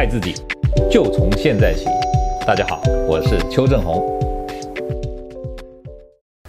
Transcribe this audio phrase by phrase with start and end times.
[0.00, 0.34] 爱自己，
[0.90, 1.84] 就从现在起。
[2.46, 4.02] 大家好，我是邱正红。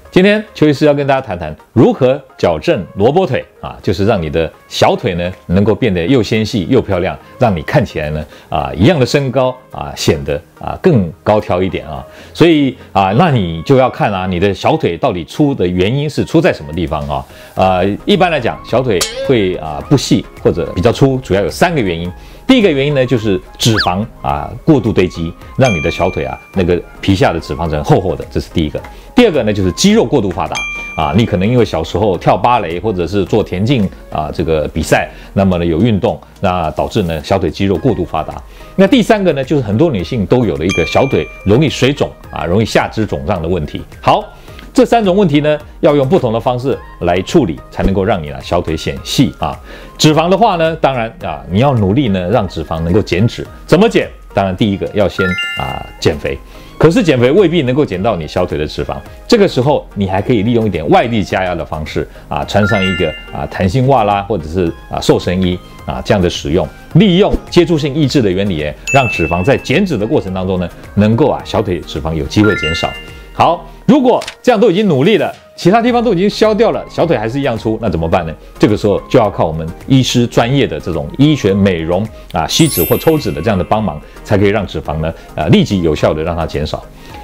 [0.09, 12.01] 今天邱医师要跟大家谈谈如何矫正萝卜腿啊，就是让你的小腿呢能够变得又纤细又漂亮，让你看起来呢啊一样的身高啊显得啊更高挑一点啊。
[12.33, 17.25] 所以啊，那你就要看啊，你的小腿到底粗的原因是出在什么地方啊？
[17.55, 18.97] 啊，一般来讲，小腿
[19.27, 22.09] 会啊不细或者比较粗，主要有三个原因。
[22.51, 28.77] 第一个原因呢，就是脂肪啊过度堆积，让你的小腿啊那个皮下的脂肪层厚厚的，这是第一个。
[29.15, 30.55] 第二个呢，就是肌肉过度发达
[30.97, 38.33] 啊，你可能因为小时候跳芭蕾或者是做田径啊这个比赛，那么呢有运动，那导致呢小腿肌肉过度发达。
[38.75, 43.81] 那第三个呢，就是很多女性都有了一个小腿容易水肿啊，容易下肢肿胀的问题。
[44.01, 44.25] 好。
[44.73, 49.57] 这三种问题呢，要用不同的方式来处理，才能够让你呢小腿显细啊。
[49.97, 53.45] 脂肪的话呢，当然啊，你要努力呢让脂肪能够减脂。
[53.65, 54.09] 怎么减？
[54.33, 55.25] 当然第一个要先
[55.59, 56.37] 啊减肥。
[56.77, 58.95] 可是减肥未必能够减到你小腿的脂肪。
[59.27, 72.89] 这个时候你还可以利用一点外力加压的方式啊，穿上一个啊弹性袜啦，或者是啊瘦身衣啊这样的使用，利用接触性抑制的原理，让脂肪在减脂的过程当中呢，能够啊小腿脂肪有机会减少。
[73.33, 73.65] 好。
[73.87, 78.33] 如果这样都已经努力了，其他地方都已经消掉了，小腿还是一样粗，那怎么办呢？
[78.57, 86.81] 这个时候就要靠我们医师专业的这种医学美容啊，吸脂或抽脂的这样的帮忙，才可以让脂肪呢，呃，立即有效的让它减少。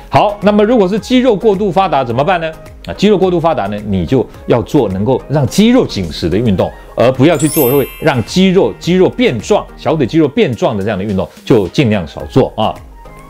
[0.09, 2.51] 好，那么如果是肌肉过度发达怎么办呢？
[2.85, 12.75] 啊，肌肉过度发达呢，你就要做能够让肌肉紧实的运动，而不要去做会让肌肉肌肉变壮、小腿肌肉变壮的这样的运动，就尽量少做啊。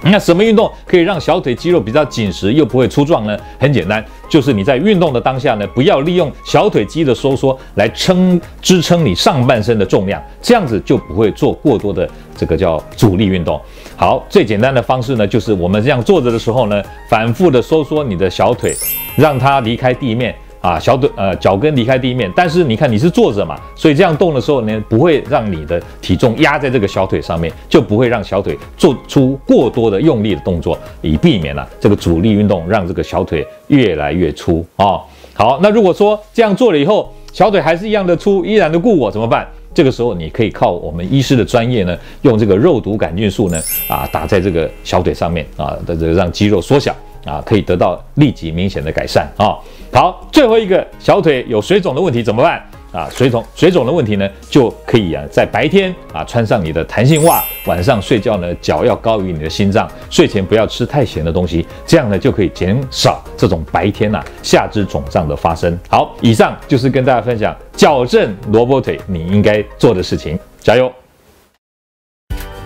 [0.03, 3.37] 那什么运动可以让小腿肌肉比较紧实又不会粗壮呢？
[3.59, 13.59] 很简单，就是你在运动的当下呢，不要利用小腿肌的收缩来撑支撑你上半身的重量，这样子就不会做过多的这个叫阻力运动。
[13.95, 18.75] 好，最简单的方式呢，就是我们这样坐着的时候呢，反复的收缩你的小腿，
[19.17, 20.35] 让它离开地面。
[20.67, 34.99] 啊，小腿呃脚跟离开地面，但是你看你是坐着嘛，所以这样动的时候呢，不会让你的体重压在这个小腿上面，就不会让小腿做出过多的用力的动作，以避免了、这个阻力运动让这个小腿越来越粗啊、
[35.33, 39.47] 好，那如果说这样做了以后，小腿还是一样的粗，依然的故我怎么办？
[39.73, 43.57] 这个时候你可以靠我们医师的专业呢，用这个肉毒杆菌素呢
[43.87, 46.93] 啊打在这个小腿上面啊，的这让肌肉缩小。
[47.27, 49.59] 啊，可以得到立即明显的改善啊、
[49.91, 53.09] 好，最后一个小腿有水肿的问题怎么办啊？
[53.11, 65.77] 水肿水肿的问题呢，就可以啊，在白天啊穿上你的弹性袜，晚上睡觉呢脚要高于你的心脏，睡前不要吃太咸的东西，这样呢就可以减少这种白天呐、啊、下肢肿胀的发生。
[65.89, 70.89] 好，以上就是跟大家分享矫正萝卜腿你应该做的事情，加油！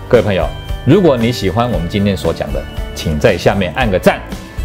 [0.08, 0.46] 各位朋友，
[0.86, 2.62] 如果你喜欢我们今天所讲的，
[2.94, 4.20] 请在下面按个赞。